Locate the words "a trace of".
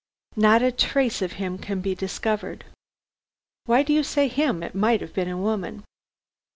0.63-1.33